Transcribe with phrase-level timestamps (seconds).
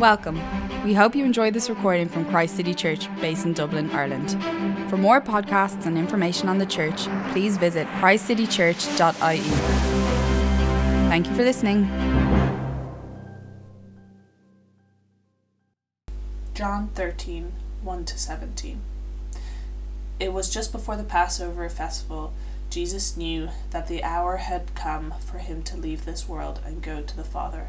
[0.00, 0.40] Welcome.
[0.82, 4.30] We hope you enjoyed this recording from Christ City Church, based in Dublin, Ireland.
[4.88, 9.40] For more podcasts and information on the church, please visit christcitychurch.ie.
[11.10, 11.84] Thank you for listening.
[16.54, 18.80] John 13 1 to 17.
[20.18, 22.32] It was just before the Passover festival.
[22.70, 27.02] Jesus knew that the hour had come for him to leave this world and go
[27.02, 27.68] to the Father.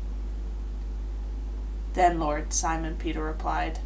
[1.93, 3.79] Then, Lord, Simon Peter replied,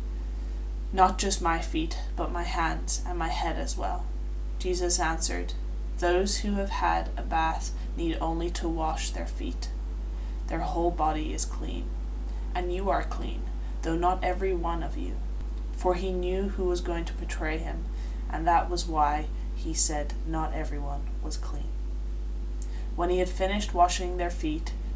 [0.94, 4.06] Not just my feet, but my hands and my head as well.
[4.59, 5.53] Jesus answered,
[6.00, 9.70] Those who have had a bath need only to wash their feet.
[10.47, 11.86] Their whole body is clean.
[12.53, 13.42] And you are clean,
[13.81, 15.16] though not every one of you.
[15.73, 17.86] For he knew who was going to betray him,
[18.30, 21.69] and that was why he said not everyone was clean.
[22.95, 24.72] When he had finished washing their feet,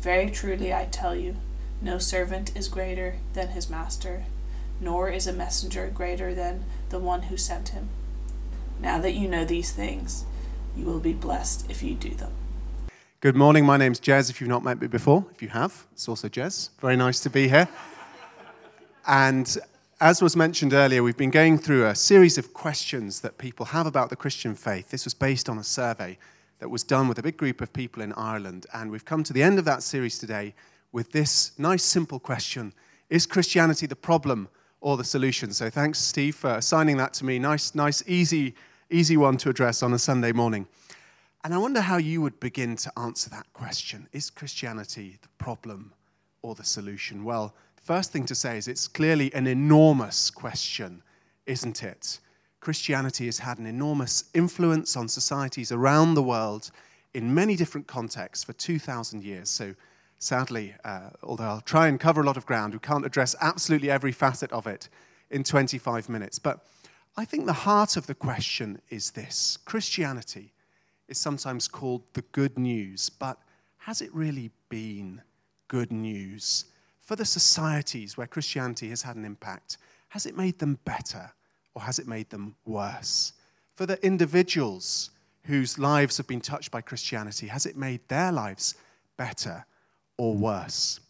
[0.00, 1.36] Very truly I tell you,
[1.82, 4.24] no servant is greater than his master,
[4.80, 7.88] nor is a messenger greater than the one who sent him.
[8.80, 10.24] Now that you know these things,
[10.76, 12.30] you will be blessed if you do them.
[13.20, 13.66] Good morning.
[13.66, 14.30] My name's Jez.
[14.30, 16.70] If you've not met me before, if you have, it's also Jez.
[16.78, 17.68] Very nice to be here.
[19.04, 19.58] And
[20.00, 23.86] as was mentioned earlier, we've been going through a series of questions that people have
[23.86, 24.90] about the Christian faith.
[24.90, 26.18] This was based on a survey
[26.58, 28.66] that was done with a big group of people in Ireland.
[28.72, 30.54] And we've come to the end of that series today
[30.92, 32.72] with this nice, simple question
[33.10, 34.48] Is Christianity the problem
[34.80, 35.52] or the solution?
[35.52, 37.38] So thanks, Steve, for assigning that to me.
[37.38, 38.54] Nice, nice, easy,
[38.90, 40.66] easy one to address on a Sunday morning.
[41.44, 45.92] And I wonder how you would begin to answer that question Is Christianity the problem
[46.42, 47.24] or the solution?
[47.24, 47.54] Well,
[47.88, 51.02] first thing to say is it's clearly an enormous question,
[51.46, 52.18] isn't it?
[52.60, 56.70] Christianity has had an enormous influence on societies around the world
[57.14, 59.48] in many different contexts for 2,000 years.
[59.48, 59.74] So,
[60.18, 63.90] sadly, uh, although I'll try and cover a lot of ground, we can't address absolutely
[63.90, 64.88] every facet of it
[65.30, 66.38] in 25 minutes.
[66.38, 66.66] But
[67.16, 70.52] I think the heart of the question is this Christianity
[71.08, 73.38] is sometimes called the good news, but
[73.78, 75.22] has it really been
[75.68, 76.66] good news?
[77.00, 79.78] For the societies where Christianity has had an impact,
[80.10, 81.32] has it made them better?
[81.74, 83.32] Or has it made them worse?
[83.74, 85.10] For the individuals
[85.44, 88.74] whose lives have been touched by Christianity, has it made their lives
[89.16, 89.64] better
[90.16, 91.00] or worse?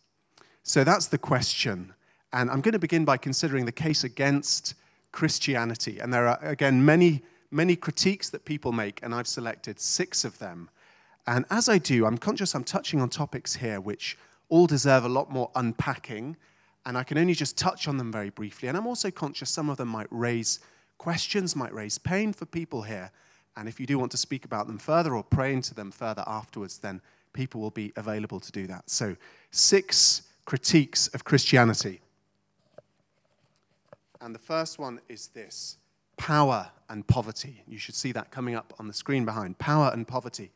[0.62, 1.94] So that's the question.
[2.32, 4.74] And I'm going to begin by considering the case against
[5.12, 5.98] Christianity.
[5.98, 10.38] And there are, again, many, many critiques that people make, and I've selected six of
[10.38, 10.68] them.
[11.26, 15.08] And as I do, I'm conscious I'm touching on topics here which all deserve a
[15.08, 16.36] lot more unpacking
[16.88, 18.66] and I can only just touch on them very briefly.
[18.66, 20.60] And I'm also conscious some of them might raise
[20.96, 23.10] questions, might raise pain for people here.
[23.58, 26.24] And if you do want to speak about them further or pray into them further
[26.26, 27.02] afterwards, then
[27.34, 28.88] people will be available to do that.
[28.88, 29.14] So,
[29.50, 32.00] six critiques of Christianity.
[34.22, 35.76] And the first one is this
[36.16, 37.62] power and poverty.
[37.68, 40.52] You should see that coming up on the screen behind power and poverty.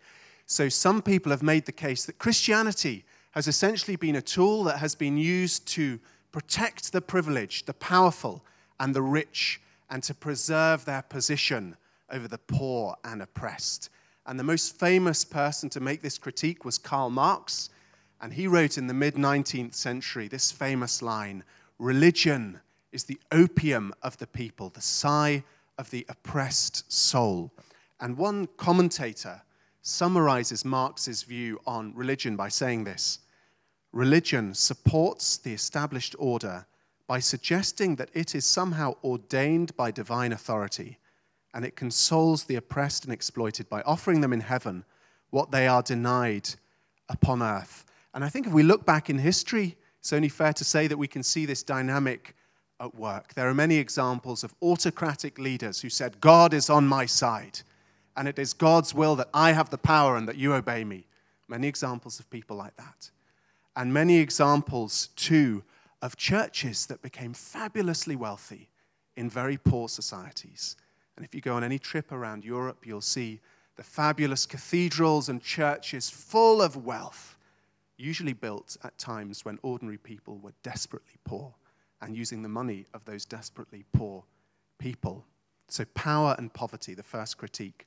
[0.47, 4.79] So, some people have made the case that Christianity has essentially been a tool that
[4.79, 6.01] has been used to
[6.33, 8.45] protect the privileged, the powerful,
[8.81, 11.77] and the rich, and to preserve their position
[12.11, 13.91] over the poor and oppressed.
[14.27, 17.71] And the most famous person to make this critique was Karl Marx.
[18.21, 21.45] And he wrote in the mid 19th century this famous line
[21.79, 22.61] Religion
[22.93, 25.43] is the opium of the people, the sigh
[25.79, 27.51] of the oppressed soul.
[28.01, 29.43] And one commentator
[29.81, 33.19] summarizes Marx's view on religion by saying this
[33.93, 36.67] Religion supports the established order
[37.07, 40.99] by suggesting that it is somehow ordained by divine authority,
[41.53, 44.85] and it consoles the oppressed and exploited by offering them in heaven
[45.31, 46.49] what they are denied
[47.11, 47.85] upon earth.
[48.15, 50.97] And I think if we look back in history, it's only fair to say that
[50.97, 52.35] we can see this dynamic
[52.81, 53.35] at work.
[53.35, 57.61] There are many examples of autocratic leaders who said, God is on my side,
[58.17, 61.07] and it is God's will that I have the power and that you obey me.
[61.49, 63.11] Many examples of people like that.
[63.77, 65.63] And many examples, too,
[66.03, 68.69] of churches that became fabulously wealthy
[69.17, 70.77] in very poor societies.
[71.17, 73.41] And if you go on any trip around Europe, you'll see
[73.77, 77.39] the fabulous cathedrals and churches full of wealth,
[77.97, 81.55] usually built at times when ordinary people were desperately poor
[82.01, 84.25] and using the money of those desperately poor
[84.79, 85.25] people.
[85.69, 87.87] So, power and poverty, the first critique.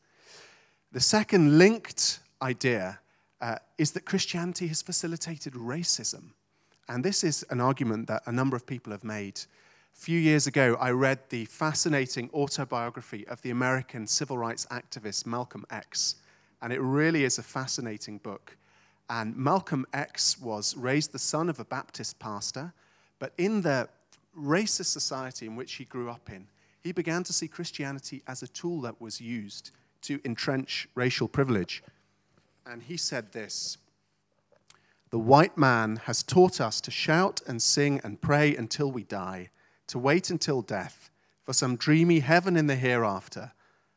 [0.92, 3.00] The second linked idea
[3.42, 6.32] uh, is that Christianity has facilitated racism.
[6.88, 9.40] And this is an argument that a number of people have made.
[9.96, 15.26] A few years ago, I read the fascinating autobiography of the American civil rights activist
[15.26, 16.16] Malcolm X.
[16.62, 18.56] And it really is a fascinating book.
[19.10, 22.74] And Malcolm X was raised the son of a Baptist pastor,
[23.20, 23.88] but in the
[24.38, 26.48] racist society in which he grew up in,
[26.82, 29.72] he began to see Christianity as a tool that was used
[30.02, 31.84] to entrench racial privilege.
[32.66, 33.78] And he said this
[35.10, 39.50] The white man has taught us to shout and sing and pray until we die,
[39.88, 41.10] to wait until death,
[41.44, 43.52] for some dreamy heaven in the hereafter,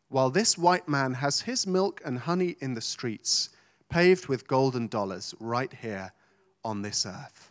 [0.09, 3.51] while this white man has his milk and honey in the streets,
[3.89, 6.13] paved with golden dollars right here
[6.65, 7.51] on this earth.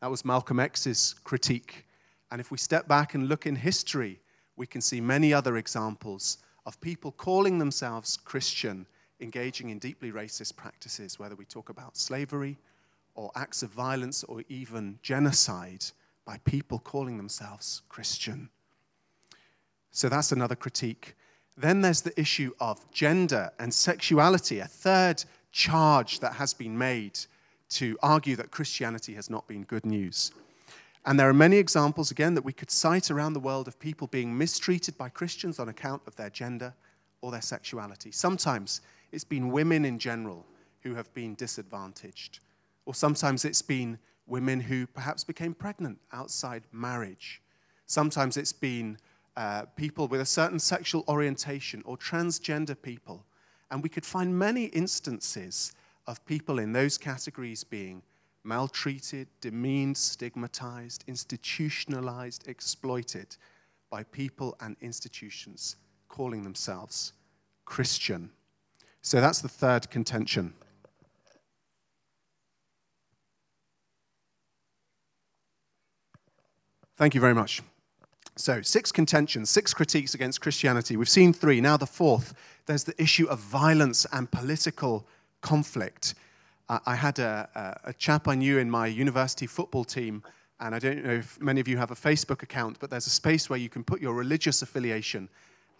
[0.00, 1.86] That was Malcolm X's critique
[2.30, 4.20] and if we step back and look in history,
[4.56, 8.86] we can see many other examples of people calling themselves Christian
[9.20, 12.58] engaging in deeply racist practices, whether we talk about slavery
[13.14, 15.84] or acts of violence or even genocide
[16.24, 18.48] by people calling themselves Christian.
[19.90, 21.16] So that's another critique.
[21.56, 27.18] Then there's the issue of gender and sexuality, a third charge that has been made
[27.70, 30.32] to argue that Christianity has not been good news.
[31.06, 34.06] And there are many examples, again, that we could cite around the world of people
[34.06, 36.74] being mistreated by Christians on account of their gender
[37.22, 38.10] or their sexuality.
[38.10, 38.80] Sometimes
[39.12, 40.46] it's been women in general
[40.82, 42.40] who have been disadvantaged,
[42.86, 47.42] or sometimes it's been women who perhaps became pregnant outside marriage.
[47.86, 48.96] Sometimes it's been
[49.36, 53.24] uh, people with a certain sexual orientation or transgender people.
[53.70, 55.72] And we could find many instances
[56.06, 58.02] of people in those categories being
[58.42, 63.36] maltreated, demeaned, stigmatized, institutionalized, exploited
[63.90, 65.76] by people and institutions
[66.08, 67.12] calling themselves
[67.64, 68.30] Christian.
[69.02, 70.54] So that's the third contention.
[76.96, 77.62] Thank you very much.
[78.36, 80.96] So, six contentions, six critiques against Christianity.
[80.96, 81.60] We've seen three.
[81.60, 82.34] Now, the fourth
[82.66, 85.06] there's the issue of violence and political
[85.40, 86.14] conflict.
[86.68, 90.22] Uh, I had a, a, chap I knew in my university football team,
[90.60, 93.10] and I don't know if many of you have a Facebook account, but there's a
[93.10, 95.28] space where you can put your religious affiliation.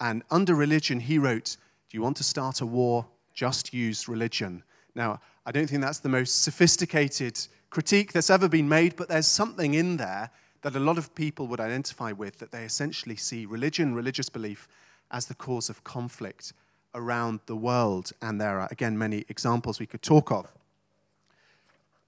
[0.00, 1.56] And under religion, he wrote,
[1.90, 3.04] Do you want to start a war?
[3.35, 4.62] Just use religion.
[4.94, 9.26] Now, I don't think that's the most sophisticated critique that's ever been made, but there's
[9.26, 10.30] something in there
[10.62, 14.68] that a lot of people would identify with that they essentially see religion, religious belief,
[15.11, 16.52] as the cause of conflict
[16.94, 18.12] around the world.
[18.23, 20.47] And there are, again, many examples we could talk of.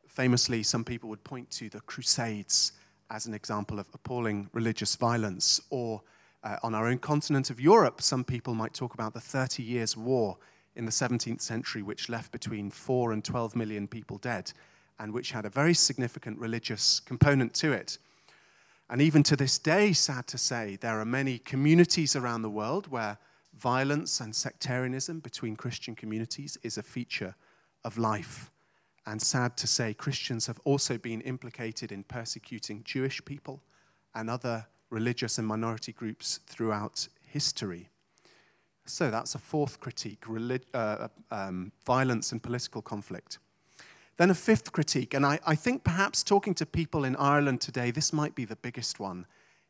[0.07, 2.73] Famously, some people would point to the Crusades
[3.11, 5.61] as an example of appalling religious violence.
[5.71, 6.03] Or
[6.45, 9.97] uh, on our own continent of Europe, some people might talk about the Thirty Years'
[9.97, 10.37] War
[10.75, 14.53] in the 17th century, which left between 4 and 12 million people dead,
[14.99, 17.99] and which had a very significant religious component to it.
[18.89, 22.89] And even to this day, sad to say, there are many communities around the world
[22.89, 23.19] where
[23.59, 27.35] violence and sectarianism between Christian communities is a feature
[27.85, 28.51] of life.
[29.07, 33.63] And sad to say, Christians have also been implicated in persecuting Jewish people
[34.15, 37.89] and other religious and minority groups throughout history.
[38.85, 43.39] So that's a fourth critique relig- uh, um, violence and political conflict.
[44.19, 47.91] Then a fifth critique, and I, I think perhaps talking to people in Ireland today,
[47.91, 49.27] this might be the biggest one,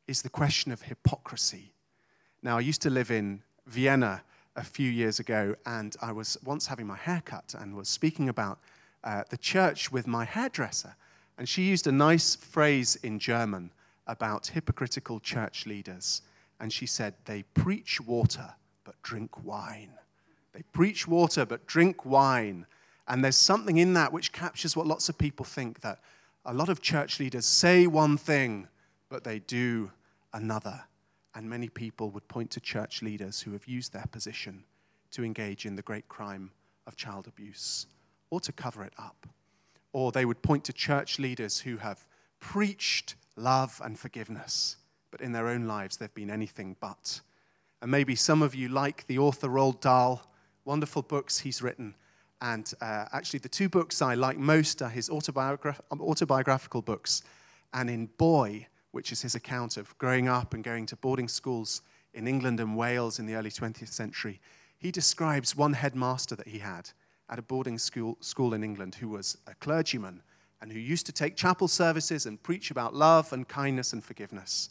[0.09, 1.73] is the question of hypocrisy.
[2.43, 4.23] Now, I used to live in Vienna
[4.57, 8.29] a few years ago, and I was once having my hair cut and was speaking
[8.29, 8.59] about
[9.05, 10.97] uh, the church with my hairdresser.
[11.38, 13.71] And she used a nice phrase in German
[14.06, 16.23] about hypocritical church leaders.
[16.61, 18.54] and she said, They preach water,
[18.85, 19.90] but drink wine.
[20.52, 22.66] They preach water, but drink wine.
[23.09, 26.00] And there's something in that which captures what lots of people think that
[26.44, 28.68] a lot of church leaders say one thing,
[29.09, 29.90] but they do
[30.32, 30.85] another.
[31.35, 34.64] And many people would point to church leaders who have used their position
[35.12, 36.50] to engage in the great crime
[36.87, 37.87] of child abuse
[38.30, 39.26] or to cover it up.
[39.92, 42.06] Or they would point to church leaders who have
[42.40, 44.76] preached love and forgiveness,
[45.10, 47.20] but in their own lives they've been anything but.
[47.80, 50.22] And maybe some of you like the author Roald Dahl,
[50.64, 51.94] wonderful books he's written.
[52.40, 57.22] And uh, actually, the two books I like most are his autobiograph- autobiographical books.
[57.72, 61.82] And in Boy, which is his account of growing up and going to boarding schools
[62.14, 64.40] in England and Wales in the early 20th century,
[64.78, 66.90] he describes one headmaster that he had
[67.30, 70.22] at a boarding school, school in England who was a clergyman
[70.62, 74.69] and who used to take chapel services and preach about love and kindness and forgiveness.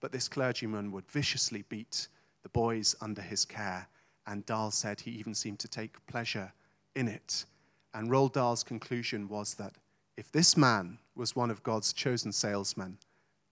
[0.00, 2.08] But this clergyman would viciously beat
[2.42, 3.88] the boys under his care,
[4.26, 6.52] and Dahl said he even seemed to take pleasure
[6.94, 7.46] in it.
[7.94, 9.72] And Roald Dahl's conclusion was that
[10.18, 12.98] if this man was one of God's chosen salesmen,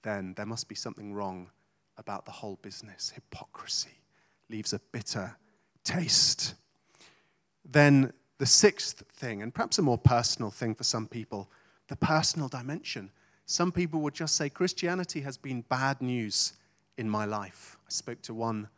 [0.03, 1.51] then there must be something wrong
[1.97, 3.11] about the whole business.
[3.15, 3.99] Hypocrisy
[4.51, 5.35] leaves a bitter
[5.85, 6.55] taste.
[7.65, 11.51] Then the sixth thing, and perhaps a more personal thing for some people,
[11.89, 13.11] the personal dimension.
[13.47, 16.53] Some people would just say Christianity has been bad news
[16.97, 17.77] in my life.
[17.87, 18.69] I spoke to one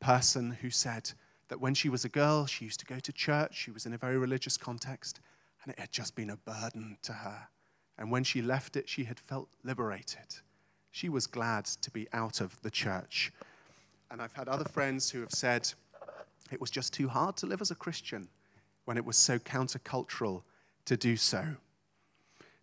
[0.00, 1.10] person who said
[1.48, 3.92] that when she was a girl, she used to go to church, she was in
[3.92, 5.20] a very religious context,
[5.62, 7.48] and it had just been a burden to her.
[7.98, 10.36] And when she left it, she had felt liberated.
[10.90, 13.32] She was glad to be out of the church.
[14.10, 15.72] And I've had other friends who have said
[16.50, 18.28] it was just too hard to live as a Christian
[18.84, 20.42] when it was so countercultural
[20.86, 21.44] to do so.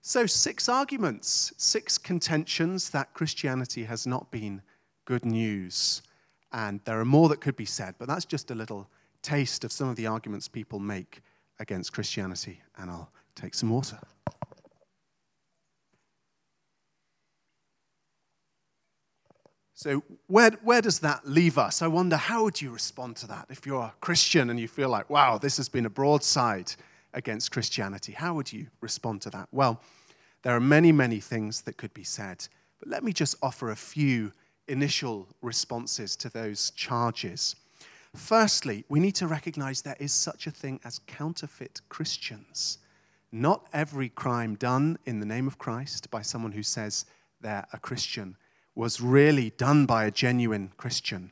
[0.02, 4.62] So, six arguments, six contentions that Christianity has not been
[5.06, 6.02] good news.
[6.54, 8.88] And there are more that could be said, but that's just a little
[9.22, 11.22] taste of some of the arguments people make
[11.60, 12.62] against Christianity.
[12.78, 14.00] And I'll take some water.
[19.78, 21.84] So, where, where does that leave us?
[21.84, 24.90] I wonder how would you respond to that if you're a Christian and you feel
[24.90, 26.74] like, wow, this has been a broadside
[27.14, 28.12] against Christianity?
[28.12, 29.48] How would you respond to that?
[29.52, 29.82] Well,
[30.44, 32.48] there are many, many things that could be said,
[32.80, 34.32] but let me just offer a few
[34.68, 37.56] initial responses to those charges.
[38.16, 42.80] Firstly, we need to recognize there is such a thing as counterfeit Christians.
[43.32, 47.06] Not every crime done in the name of Christ by someone who says
[47.42, 48.36] they're a Christian
[48.76, 51.32] was really done by a genuine Christian.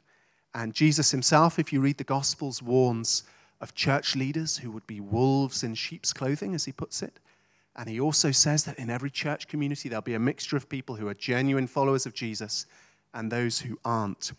[0.54, 3.24] And Jesus himself, if you read the Gospels, warns
[3.66, 7.20] of church leaders who would be wolves in sheep's clothing, as he puts it.
[7.76, 10.96] And he also says that in every church community, there'll be a mixture of people
[10.96, 12.68] who are genuine followers of Jesus
[13.16, 14.34] and those who aren't.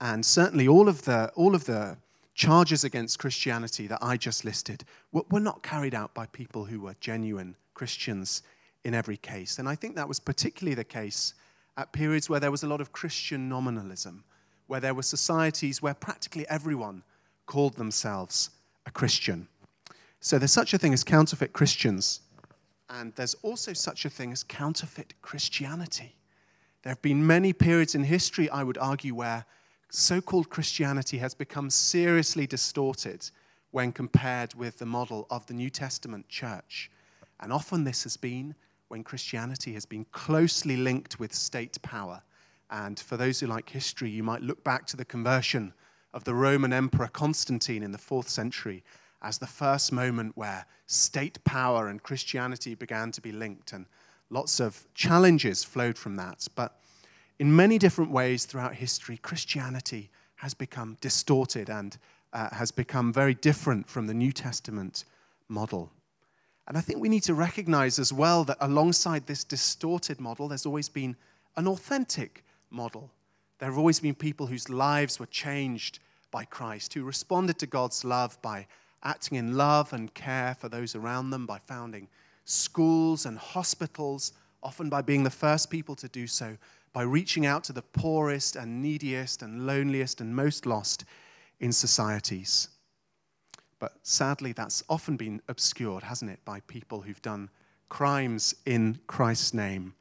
[0.00, 1.96] And certainly, all of the, all of the
[2.34, 4.82] charges against Christianity that I just listed
[5.12, 8.42] were, were not carried out by people who were genuine Christians
[8.82, 9.60] in every case.
[9.60, 11.34] And I think that was particularly the case
[11.76, 14.24] at periods where there was a lot of Christian nominalism,
[14.66, 17.04] where there were societies where practically everyone
[17.48, 18.50] called themselves
[18.86, 19.48] a Christian.
[20.20, 22.20] So there's such a thing as counterfeit Christians,
[22.90, 26.14] and there's also such a thing as counterfeit Christianity.
[26.82, 29.44] There have been many periods in history, I would argue, where
[29.90, 33.28] so called Christianity has become seriously distorted
[33.70, 36.90] when compared with the model of the New Testament church.
[37.40, 38.54] And often this has been
[38.88, 42.22] when Christianity has been closely linked with state power.
[42.70, 45.72] And for those who like history, you might look back to the conversion
[46.14, 48.82] of the Roman Emperor Constantine in the fourth century
[49.22, 53.86] as the first moment where state power and Christianity began to be linked, and
[54.30, 56.46] lots of challenges flowed from that.
[56.54, 56.80] But
[57.38, 61.98] in many different ways throughout history, Christianity has become distorted and
[62.32, 65.04] uh, has become very different from the New Testament
[65.48, 65.90] model.
[66.68, 70.66] And I think we need to recognize as well that alongside this distorted model, there's
[70.66, 71.16] always been
[71.56, 73.10] an authentic model.
[73.58, 75.98] There have always been people whose lives were changed
[76.30, 78.66] by Christ, who responded to God's love by
[79.02, 82.08] acting in love and care for those around them by founding
[82.44, 86.56] schools and hospitals, often by being the first people to do so,
[86.92, 91.04] by reaching out to the poorest and neediest and loneliest and most lost
[91.60, 92.68] in societies.
[93.78, 97.50] But sadly, that's often been obscured, hasn't it, by people who've done
[97.88, 99.94] crimes in Christ's name.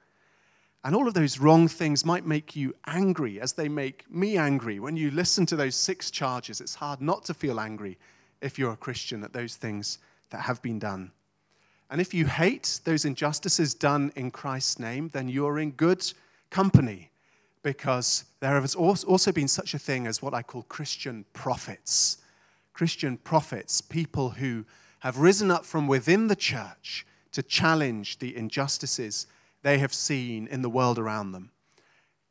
[0.87, 4.79] And all of those wrong things might make you angry, as they make me angry.
[4.79, 7.97] When you listen to those six charges, it's hard not to feel angry
[8.39, 9.97] if you're a Christian, at those things
[10.29, 11.11] that have been done.
[11.89, 16.09] And if you hate those injustices done in Christ's name, then you're in good
[16.51, 17.11] company
[17.63, 22.19] because there has also been such a thing as what I call Christian prophets.
[22.71, 24.63] Christian prophets, people who
[24.99, 29.27] have risen up from within the church to challenge the injustices
[29.67, 31.51] they have seen in the world around them.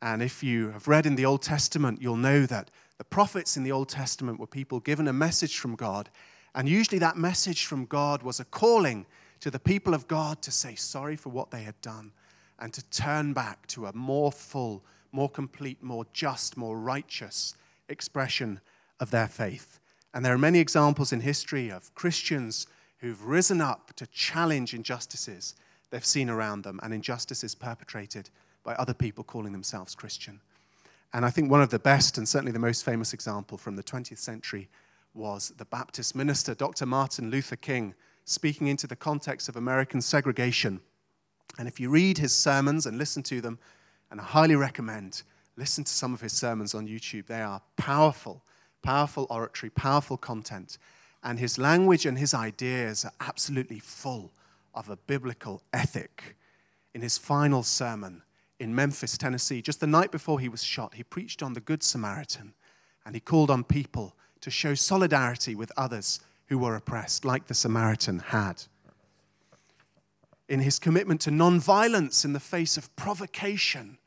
[0.01, 3.63] And if you have read in the Old Testament, you'll know that the prophets in
[3.63, 6.09] the Old Testament were people given a message from God.
[6.55, 9.05] And usually that message from God was a calling
[9.41, 12.11] to the people of God to say sorry for what they had done
[12.57, 17.55] and to turn back to a more full, more complete, more just, more righteous
[17.87, 18.59] expression
[18.99, 19.79] of their faith.
[20.11, 22.65] And there are many examples in history of Christians
[22.97, 25.53] who've risen up to challenge injustices
[25.89, 28.29] they've seen around them and injustices perpetrated
[28.63, 30.41] by other people calling themselves Christian.
[31.13, 33.83] And I think one of the best and certainly the most famous example from the
[33.83, 34.69] 20th century
[35.13, 36.85] was the Baptist minister, Dr.
[36.85, 40.81] Martin Luther King, speaking into the context of American segregation.
[41.57, 43.57] And if you read his sermons and listen to them,
[44.11, 45.23] and I highly recommend,
[45.55, 47.27] listen to some of his sermons on YouTube.
[47.27, 48.43] They are powerful,
[48.83, 50.77] powerful oratory, powerful content.
[51.23, 54.31] And his language and his ideas are absolutely full
[54.77, 56.35] of a biblical ethic.
[56.93, 58.21] In his final sermon
[58.59, 61.83] in Memphis, Tennessee, just the night before he was shot, he preached on the Good
[61.83, 62.53] Samaritan
[63.05, 67.53] and he called on people to show solidarity with others who were oppressed, like the
[67.53, 68.63] Samaritan had.
[70.47, 73.97] In his commitment to nonviolence in the face of provocation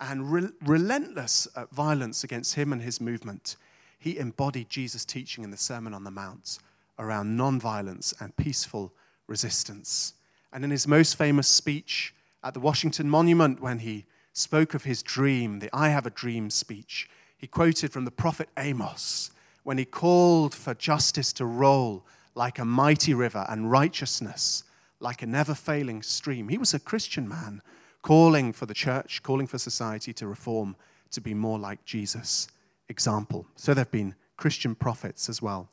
[0.00, 3.56] and re- relentless uh, violence against him and his movement,
[3.98, 6.58] he embodied Jesus' teaching in the Sermon on the Mount
[6.98, 8.92] around nonviolence and peaceful
[9.32, 10.12] resistance.
[10.52, 15.02] And in his most famous speech at the Washington Monument, when he spoke of his
[15.02, 17.08] dream, the I Have a Dream speech,
[17.38, 19.30] he quoted from the prophet Amos
[19.64, 24.64] when he called for justice to roll like a mighty river and righteousness
[25.00, 26.48] like a never failing stream.
[26.48, 27.62] He was a Christian man
[28.02, 30.76] calling for the church, calling for society to reform,
[31.10, 32.48] to be more like Jesus'
[32.88, 33.46] example.
[33.56, 35.70] So there have been Christian prophets as well.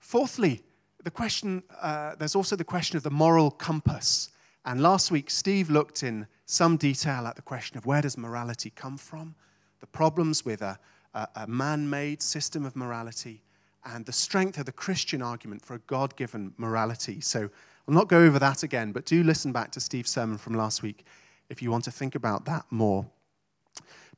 [0.00, 0.62] Fourthly,
[1.04, 4.30] the question, uh, there's also the question of the moral compass.
[4.64, 8.70] And last week, Steve looked in some detail at the question of where does morality
[8.70, 9.34] come from,
[9.80, 10.78] the problems with a,
[11.12, 13.42] a, a man made system of morality,
[13.84, 17.20] and the strength of the Christian argument for a God given morality.
[17.20, 17.50] So
[17.86, 20.82] I'll not go over that again, but do listen back to Steve's sermon from last
[20.82, 21.04] week
[21.50, 23.06] if you want to think about that more.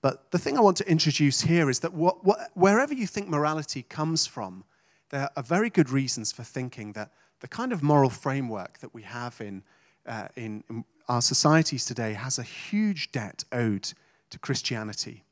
[0.03, 3.29] But the thing I want to introduce here is that what, what, wherever you think
[3.29, 4.63] morality comes from,
[5.17, 9.01] there are very good reasons for thinking that the kind of moral framework that we
[9.01, 9.63] have in,
[10.05, 13.95] uh, in, in our societies today has a huge debt owed
[14.29, 15.25] to Christianity.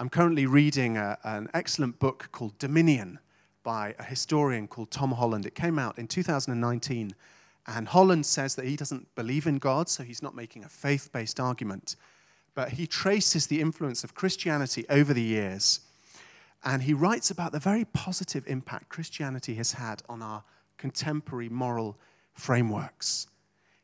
[0.00, 3.20] I'm currently reading a, an excellent book called Dominion
[3.62, 5.46] by a historian called Tom Holland.
[5.46, 7.14] It came out in 2019.
[7.68, 11.08] And Holland says that he doesn't believe in God, so he's not making a faith
[11.12, 11.94] based argument.
[12.56, 15.80] But he traces the influence of Christianity over the years
[16.64, 20.44] and he writes about the very positive impact Christianity has had on our
[20.76, 21.98] contemporary moral
[22.34, 23.26] frameworks.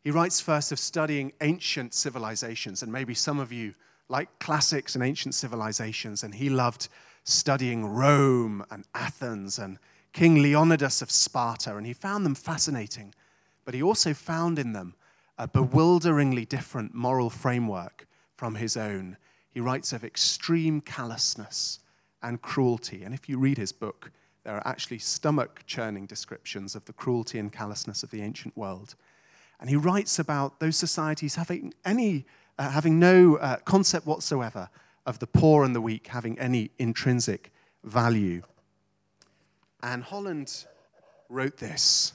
[0.02, 3.74] He writes first of studying ancient civilizations, and maybe some of you
[4.08, 6.88] like classics and ancient civilizations, and he loved
[7.24, 9.78] studying Rome and Athens and
[10.12, 13.14] King Leonidas of Sparta, and he found them fascinating.
[13.64, 14.94] But he also found in them
[15.38, 19.16] a bewilderingly different moral framework from his own.
[19.50, 21.80] He writes of extreme callousness
[22.22, 23.02] and cruelty.
[23.02, 24.10] And if you read his book,
[24.44, 28.94] there are actually stomach churning descriptions of the cruelty and callousness of the ancient world.
[29.60, 32.26] And he writes about those societies having, any,
[32.58, 34.68] uh, having no uh, concept whatsoever
[35.06, 37.52] of the poor and the weak having any intrinsic
[37.84, 38.42] value.
[39.82, 40.64] And Holland
[41.28, 42.12] wrote this,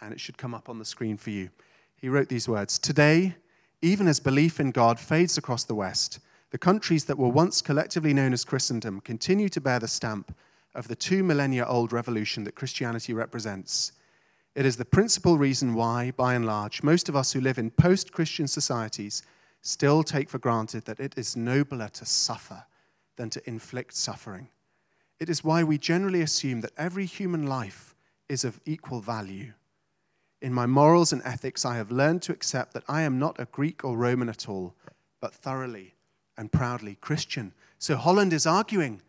[0.00, 1.50] and it should come up on the screen for you.
[1.96, 3.34] He wrote these words Today,
[3.82, 8.12] even as belief in God fades across the West, the countries that were once collectively
[8.12, 10.36] known as Christendom continue to bear the stamp
[10.74, 13.92] of the two millennia old revolution that Christianity represents.
[14.56, 17.70] It is the principal reason why, by and large, most of us who live in
[17.70, 19.22] post Christian societies
[19.62, 22.64] still take for granted that it is nobler to suffer
[23.16, 24.48] than to inflict suffering.
[25.20, 27.94] It is why we generally assume that every human life
[28.28, 29.52] is of equal value.
[30.42, 33.44] In my morals and ethics, I have learned to accept that I am not a
[33.46, 34.74] Greek or Roman at all,
[35.20, 35.94] but thoroughly
[36.40, 37.52] and proudly Christian.
[37.78, 39.02] So Holland is arguing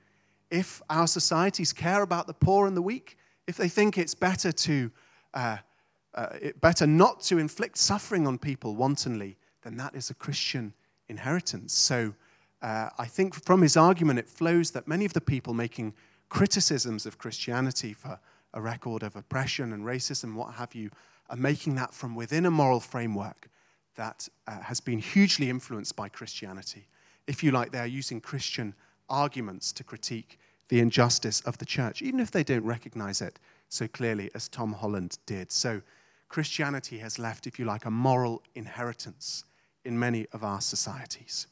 [0.50, 3.18] if our societies care about the poor and the weak,
[3.48, 4.92] if they think it's better to
[5.34, 5.58] uh,
[6.14, 10.74] uh, it better not to inflict suffering on people wantonly, then that is a Christian
[11.08, 11.74] inheritance.
[11.74, 12.14] So
[12.62, 15.94] uh, I think from his argument it flows that many of the people making
[16.28, 18.20] criticisms of Christianity for
[18.54, 20.90] a record of oppression and racism, what have you,
[21.30, 23.48] are making that from within a moral framework
[23.96, 26.88] that uh, has been hugely influenced by Christianity.
[27.32, 28.76] If you like, they're using Christian
[29.08, 33.40] arguments to critique the injustice of the church, even if they don't recognize it
[33.70, 35.50] so clearly as Tom Holland did.
[35.50, 35.82] So
[36.28, 39.46] Christianity has left, if you like, a moral inheritance
[39.86, 41.48] in many of our societies.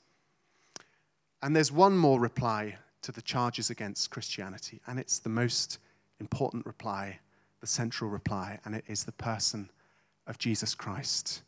[1.42, 5.80] And there's one more reply to the charges against Christianity, and it's the most
[6.20, 7.20] important reply,
[7.62, 9.70] the central reply, and it is the person
[10.28, 11.42] of Jesus Christ.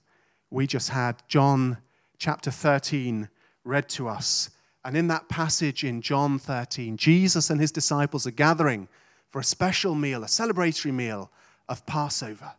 [0.49, 1.79] We just had John
[2.17, 3.27] chapter 13
[3.63, 4.49] read to us.
[4.83, 8.87] And in that passage in John 13, Jesus and his disciples are gathering
[9.29, 11.29] for a special meal, a celebratory meal
[11.69, 12.53] of Passover.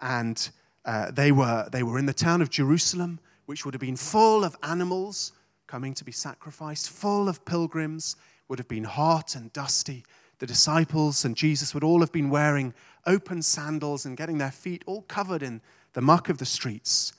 [0.00, 0.48] And
[0.84, 4.44] uh, they, were, they were in the town of Jerusalem, which would have been full
[4.44, 5.32] of animals
[5.66, 8.16] coming to be sacrificed, full of pilgrims,
[8.48, 10.04] would have been hot and dusty.
[10.38, 12.74] The disciples and Jesus would all have been wearing
[13.06, 15.60] open sandals and getting their feet all covered in
[15.94, 17.14] the muck of the streets.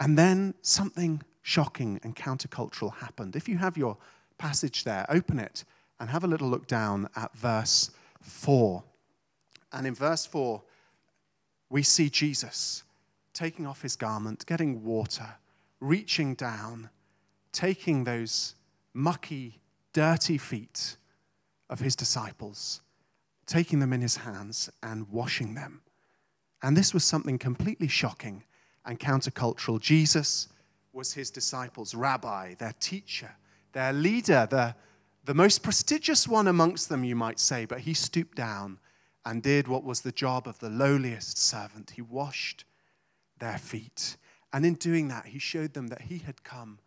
[0.00, 3.34] And then something shocking and countercultural happened.
[3.34, 3.96] If you have your
[4.36, 5.64] passage there, open it
[5.98, 8.84] and have a little look down at verse 4.
[9.72, 10.62] And in verse 4,
[11.70, 12.82] we see Jesus
[13.32, 15.36] taking off his garment, getting water,
[15.80, 16.90] reaching down,
[17.50, 18.54] taking those
[18.92, 19.58] mucky,
[19.94, 20.96] dirty feet
[21.70, 22.82] of his disciples,
[23.46, 25.80] taking them in his hands and washing them.
[26.62, 28.44] And this was something completely shocking
[28.84, 29.80] and countercultural.
[29.80, 30.48] Jesus
[30.98, 33.30] was his disciples' rabbi, their teacher,
[33.72, 34.74] their leader, the,
[35.24, 38.80] the most prestigious one amongst them, you might say, but he stooped down
[39.24, 41.90] and did what was the job of the lowliest servant.
[41.90, 42.64] He washed
[43.38, 44.16] their feet.
[44.52, 46.80] And in doing that, he showed them that he had come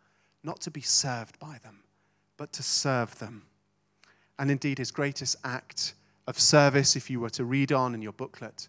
[0.44, 1.82] not to be served by them,
[2.36, 3.44] but to serve them.
[4.38, 5.94] And indeed, his greatest act
[6.26, 8.68] of service, if you were to read on in your booklet,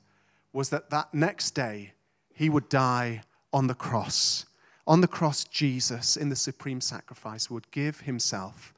[0.54, 1.92] was that that next day
[2.34, 4.46] he would die on the cross.
[4.86, 8.74] On the cross, Jesus, in the supreme sacrifice, would give himself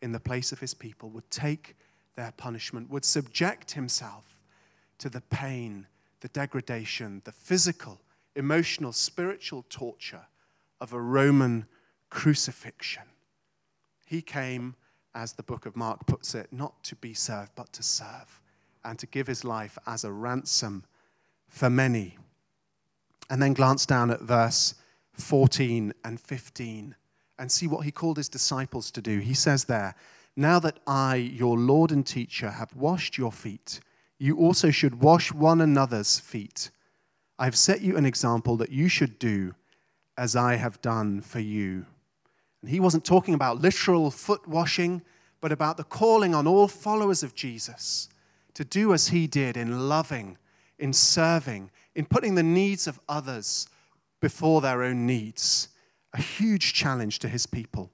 [0.00, 1.76] in the place of his people, would take
[2.16, 4.24] their punishment, would subject himself
[4.98, 5.86] to the pain,
[6.20, 8.00] the degradation, the physical,
[8.36, 10.26] emotional, spiritual torture
[10.80, 11.66] of a Roman
[12.08, 13.02] crucifixion.
[14.06, 14.74] He came,
[15.14, 18.40] as the book of Mark puts it, not to be served, but to serve,
[18.84, 20.84] and to give his life as a ransom
[21.48, 22.16] for many.
[23.28, 24.74] And then glance down at verse
[25.20, 26.94] 14 and 15
[27.38, 29.18] and see what he called his disciples to do.
[29.18, 29.94] He says there,
[30.36, 33.80] Now that I, your Lord and teacher, have washed your feet,
[34.18, 36.70] you also should wash one another's feet.
[37.38, 39.54] I have set you an example that you should do
[40.18, 41.86] as I have done for you.
[42.60, 45.00] And he wasn't talking about literal foot washing,
[45.40, 48.10] but about the calling on all followers of Jesus
[48.52, 50.36] to do as he did in loving,
[50.78, 53.66] in serving, in putting the needs of others
[54.20, 55.68] before their own needs.
[56.12, 57.90] A huge challenge to his people.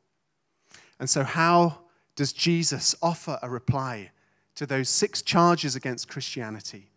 [0.99, 1.81] And so, how
[2.15, 4.11] does Jesus offer a reply
[4.55, 6.91] to those six charges against Christianity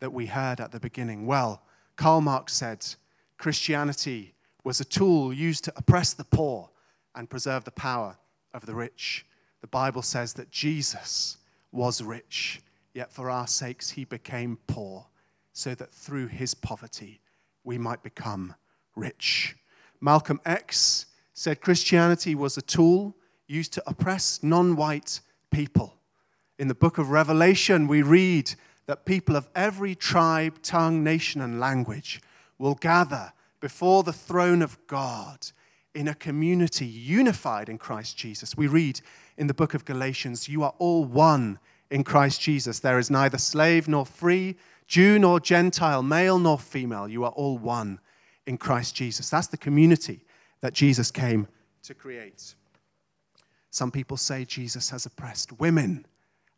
[0.00, 1.26] that we heard at the beginning?
[1.26, 1.62] Well,
[1.96, 2.84] Karl Marx said
[3.36, 6.70] Christianity was a tool used to oppress the poor
[7.14, 8.16] and preserve the power
[8.54, 9.26] of the rich.
[9.60, 11.36] The Bible says that Jesus
[11.70, 12.60] was rich,
[12.94, 15.06] yet for our sakes he became poor,
[15.52, 17.20] so that through his poverty
[17.64, 18.54] we might become
[18.96, 19.56] rich.
[20.00, 25.98] Malcolm X said Christianity was a tool used to oppress non white people
[26.62, 28.54] in the book of Revelation, we read
[28.86, 32.20] that people of every tribe, tongue, nation, and language
[32.56, 35.38] will gather before the throne of God
[35.92, 38.56] in a community unified in Christ Jesus.
[38.56, 39.00] We read
[39.36, 41.58] in the book of Galatians, You are all one
[41.90, 42.78] in Christ Jesus.
[42.78, 44.54] There is neither slave nor free,
[44.86, 47.08] Jew nor Gentile, male nor female.
[47.08, 47.98] You are all one
[48.46, 49.30] in Christ Jesus.
[49.30, 50.24] That's the community
[50.60, 51.48] that Jesus came
[51.82, 52.54] to create.
[53.70, 56.06] Some people say Jesus has oppressed women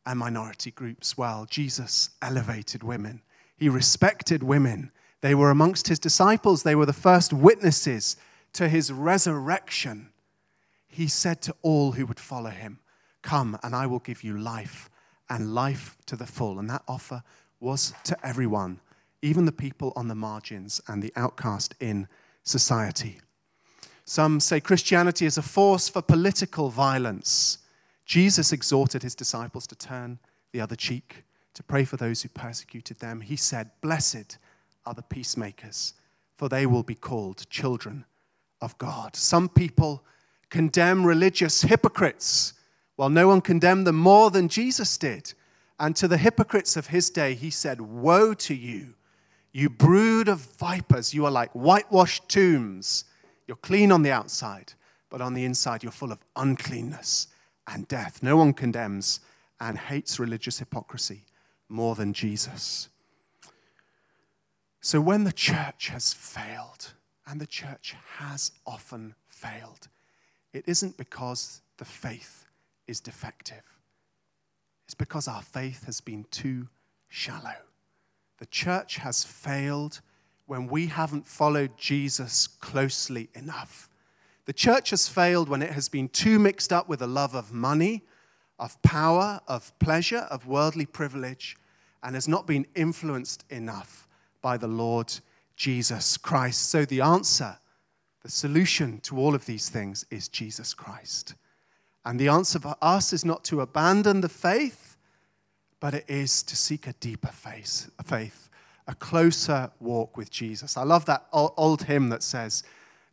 [0.06, 1.46] and minority groups well.
[1.48, 3.22] Jesus elevated women,
[3.56, 4.90] he respected women.
[5.20, 8.16] They were amongst his disciples, they were the first witnesses
[8.52, 10.10] to his resurrection.
[10.86, 12.78] He said to all who would follow him,
[13.22, 14.90] Come, and I will give you life,
[15.30, 16.58] and life to the full.
[16.58, 17.22] And that offer
[17.58, 18.80] was to everyone,
[19.24, 22.06] even the people on the margins and the outcast in
[22.42, 23.20] society.
[24.04, 27.58] Some say Christianity is a force for political violence.
[28.04, 30.18] Jesus exhorted his disciples to turn
[30.52, 33.22] the other cheek, to pray for those who persecuted them.
[33.22, 34.36] He said, Blessed
[34.84, 35.94] are the peacemakers,
[36.36, 38.04] for they will be called children
[38.60, 39.16] of God.
[39.16, 40.04] Some people
[40.50, 42.52] condemn religious hypocrites,
[42.96, 45.32] while no one condemned them more than Jesus did.
[45.80, 48.94] And to the hypocrites of his day, he said, Woe to you,
[49.54, 51.14] you brood of vipers!
[51.14, 53.04] You are like whitewashed tombs.
[53.46, 54.72] You're clean on the outside,
[55.08, 57.28] but on the inside you're full of uncleanness
[57.68, 58.22] and death.
[58.22, 59.20] No one condemns
[59.60, 61.22] and hates religious hypocrisy
[61.68, 62.88] more than Jesus.
[64.80, 66.92] So when the church has failed,
[67.26, 69.88] and the church has often failed,
[70.52, 72.44] it isn't because the faith
[72.86, 73.62] is defective.
[74.84, 76.68] It's because our faith has been too
[77.08, 77.56] shallow.
[78.38, 80.00] The church has failed
[80.46, 83.88] when we haven't followed Jesus closely enough.
[84.46, 87.52] The church has failed when it has been too mixed up with a love of
[87.52, 88.02] money,
[88.58, 91.56] of power, of pleasure, of worldly privilege,
[92.02, 94.06] and has not been influenced enough
[94.42, 95.12] by the Lord
[95.56, 96.68] Jesus Christ.
[96.68, 97.56] So the answer,
[98.22, 101.34] the solution to all of these things is Jesus Christ.
[102.04, 104.93] And the answer for us is not to abandon the faith,
[105.84, 108.48] but it is to seek a deeper faith, a faith,
[108.88, 110.78] a closer walk with Jesus.
[110.78, 112.62] I love that old hymn that says,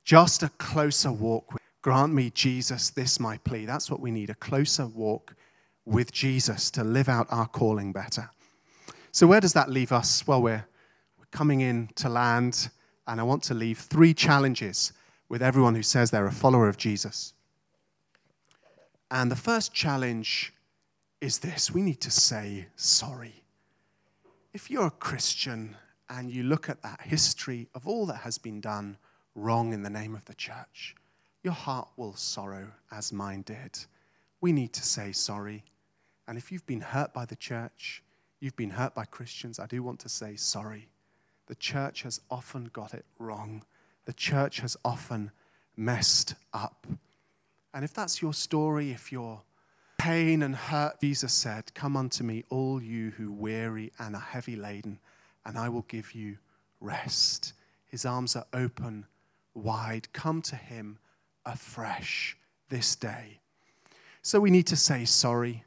[0.05, 1.53] just a closer walk.
[1.81, 3.65] Grant me, Jesus, this my plea.
[3.65, 5.36] That's what we need a closer walk
[5.84, 8.29] with Jesus to live out our calling better.
[9.12, 10.25] So, where does that leave us?
[10.25, 10.65] Well, we're,
[11.19, 12.69] we're coming in to land,
[13.05, 14.93] and I want to leave three challenges
[15.27, 17.34] with everyone who says they're a follower of Jesus.
[19.12, 20.53] And the first challenge
[21.21, 23.43] is this we need to say sorry.
[24.53, 25.77] If you're a Christian
[26.10, 28.97] and you look at that history of all that has been done
[29.36, 30.95] wrong in the name of the church,
[31.43, 33.79] your heart will sorrow as mine did.
[34.41, 35.63] We need to say sorry.
[36.27, 38.03] And if you've been hurt by the church,
[38.39, 40.89] you've been hurt by Christians, I do want to say sorry.
[41.45, 43.63] The church has often got it wrong.
[44.05, 45.31] The church has often
[45.77, 46.88] messed up.
[47.73, 49.41] And if that's your story, if you're
[50.01, 54.55] pain and hurt, Jesus said, Come unto me, all you who weary and are heavy
[54.55, 54.97] laden,
[55.45, 56.37] and I will give you
[56.79, 57.53] rest.
[57.85, 59.05] His arms are open
[59.53, 60.11] wide.
[60.11, 60.97] Come to him
[61.45, 62.35] afresh
[62.69, 63.41] this day.
[64.23, 65.63] So we need to say sorry.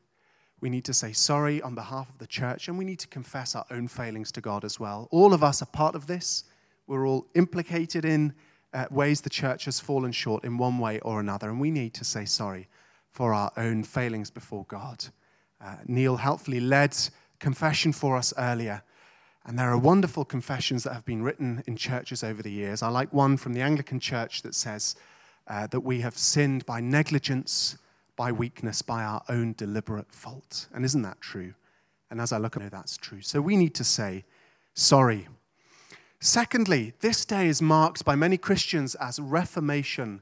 [0.61, 3.55] We need to say sorry on behalf of the church, and we need to confess
[3.55, 5.07] our own failings to God as well.
[5.13, 6.43] All of us are part of this.
[6.89, 8.35] We're all implicated in
[8.73, 11.95] uh, ways the church has fallen short in one way or another, and we need
[11.95, 12.67] to say sorry
[13.15, 15.05] for our own failings before God.
[15.65, 16.97] Uh, Neil helpfully led
[17.39, 18.83] confession for us earlier.
[19.47, 22.83] And there are wonderful confessions that have been written in churches over the years.
[22.83, 24.97] I like one from the Anglican Church that says
[25.47, 27.79] uh, that we have sinned by negligence,
[28.17, 30.67] by weakness, by our own deliberate fault.
[30.75, 31.55] And isn't that true?
[32.11, 33.23] And as I look at it, that's true.
[33.23, 34.25] So we need to say
[34.75, 35.29] sorry.
[36.19, 40.21] Secondly, this day is marked by many Christians as Reformation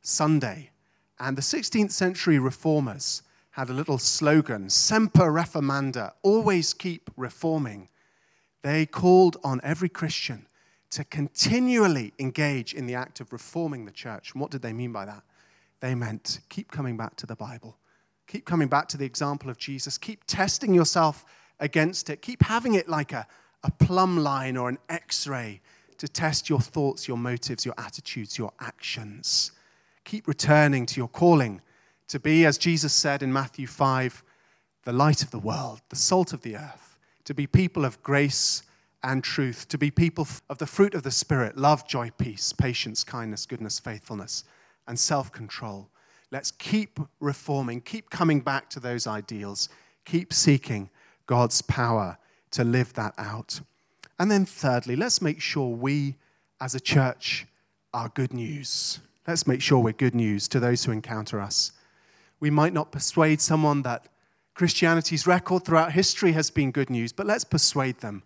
[0.00, 0.71] Sunday.
[1.18, 3.22] And the 16th century reformers
[3.52, 7.88] had a little slogan, Semper Reformanda, always keep reforming.
[8.62, 10.46] They called on every Christian
[10.90, 14.32] to continually engage in the act of reforming the church.
[14.32, 15.22] And what did they mean by that?
[15.80, 17.76] They meant keep coming back to the Bible,
[18.26, 21.24] keep coming back to the example of Jesus, keep testing yourself
[21.60, 23.26] against it, keep having it like a,
[23.64, 25.60] a plumb line or an x ray
[25.98, 29.52] to test your thoughts, your motives, your attitudes, your actions.
[30.04, 31.60] Keep returning to your calling
[32.08, 34.22] to be, as Jesus said in Matthew 5,
[34.84, 36.92] the light of the world, the salt of the earth
[37.24, 38.62] to be people of grace
[39.02, 43.02] and truth, to be people of the fruit of the Spirit love, joy, peace, patience,
[43.04, 44.44] kindness, goodness, faithfulness,
[44.86, 45.88] and self control.
[46.30, 49.68] Let's keep reforming, keep coming back to those ideals,
[50.04, 50.88] keep seeking
[51.26, 52.16] God's power
[52.52, 53.60] to live that out.
[54.18, 56.16] And then, thirdly, let's make sure we
[56.60, 57.46] as a church
[57.92, 59.00] are good news.
[59.26, 61.72] Let's make sure we're good news to those who encounter us.
[62.40, 64.08] We might not persuade someone that
[64.54, 68.24] Christianity's record throughout history has been good news, but let's persuade them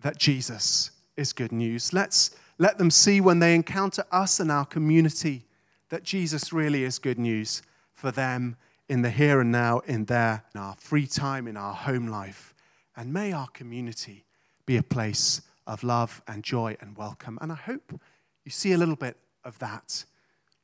[0.00, 1.92] that Jesus is good news.
[1.92, 5.44] Let's let them see when they encounter us and our community
[5.90, 8.56] that Jesus really is good news for them
[8.88, 12.54] in the here and now, in their in our free time, in our home life.
[12.96, 14.24] And may our community
[14.66, 17.38] be a place of love and joy and welcome.
[17.40, 18.00] And I hope
[18.44, 20.04] you see a little bit of that.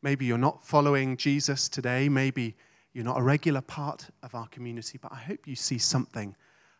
[0.07, 2.09] Maybe you're not following Jesus today.
[2.09, 2.55] Maybe
[2.92, 6.37] you're not a regular part of our community, but I hope you see something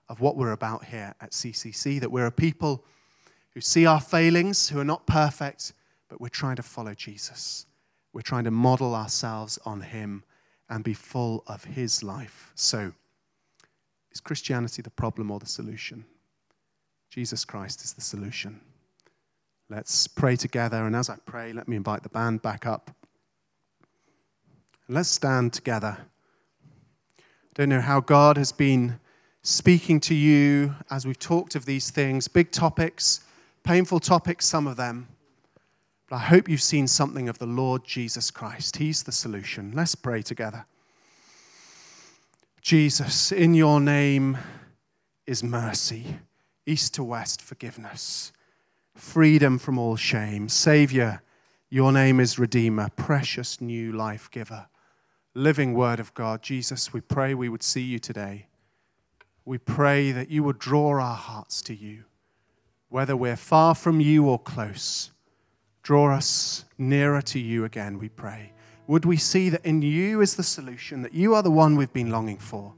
[0.09, 2.85] of what we're about here at CCC that we're a people
[3.53, 5.73] who see our failings, who are not perfect,
[6.09, 7.67] but we're trying to follow Jesus.
[8.13, 10.23] We're trying to model ourselves on Him
[10.71, 12.53] and be full of His life.
[12.55, 12.93] So,
[14.13, 16.05] is Christianity the problem or the solution?
[17.11, 18.61] Jesus Christ is the solution.
[19.69, 20.87] Let's pray together.
[20.87, 22.93] And as I pray, let me invite the band back up.
[24.89, 25.99] Let's stand together.
[27.19, 27.23] I
[27.55, 29.01] don't know how God has been
[29.43, 33.21] speaking to you as we've talked of these things, big topics,
[33.65, 35.09] painful topics, some of them.
[36.09, 38.77] But I hope you've seen something of the Lord Jesus Christ.
[38.77, 39.73] He's the solution.
[39.75, 40.65] Let's pray together.
[42.63, 44.39] Jesus, in your name
[45.27, 46.19] is mercy,
[46.65, 48.33] east to west forgiveness,
[48.95, 50.49] freedom from all shame.
[50.49, 51.23] Savior,
[51.71, 54.67] your name is Redeemer, precious new life giver,
[55.37, 56.41] living Word of God.
[56.41, 58.47] Jesus, we pray we would see you today.
[59.45, 62.05] We pray that you would draw our hearts to you,
[62.89, 65.13] whether we're far from you or close.
[65.83, 68.53] Draw us nearer to you again, we pray.
[68.87, 71.93] Would we see that in you is the solution, that you are the one we've
[71.93, 72.73] been longing for,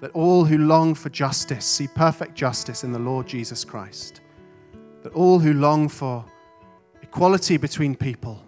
[0.00, 4.22] that all who long for justice see perfect justice in the Lord Jesus Christ,
[5.02, 6.24] that all who long for
[7.02, 8.42] equality between people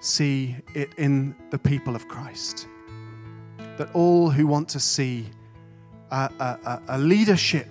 [0.00, 2.68] see it in the people of Christ,
[3.76, 5.26] that all who want to see
[6.10, 7.68] a, a, a leadership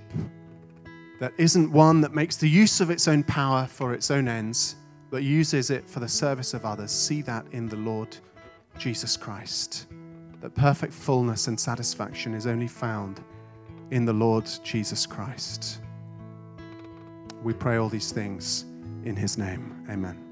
[1.19, 4.75] that isn't one that makes the use of its own power for its own ends
[5.09, 8.15] but uses it for the service of others, see that in the Lord
[8.77, 9.87] Jesus Christ.
[10.41, 13.23] That perfect fullness and satisfaction is only found
[13.91, 15.81] in the Lord Jesus Christ.
[17.43, 18.65] We pray all these things
[19.05, 19.85] in his name.
[19.89, 20.26] Amen.